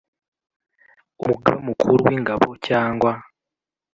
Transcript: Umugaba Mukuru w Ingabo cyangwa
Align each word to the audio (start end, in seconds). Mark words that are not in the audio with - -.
Umugaba 1.23 1.57
Mukuru 1.67 1.95
w 2.07 2.09
Ingabo 2.15 2.49
cyangwa 2.67 3.11